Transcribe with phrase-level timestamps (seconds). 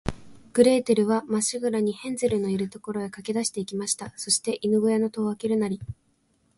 [0.53, 4.11] グレーテルは、まっしぐらに、ヘンゼルのいる所へかけだして行きました。
[4.17, 5.79] そして、犬ごやの戸をあけるなり、